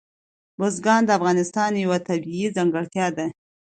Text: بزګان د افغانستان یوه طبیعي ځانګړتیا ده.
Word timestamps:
بزګان 0.59 1.01
د 1.05 1.09
افغانستان 1.19 1.71
یوه 1.83 1.97
طبیعي 2.07 2.47
ځانګړتیا 2.57 3.07
ده. 3.17 3.25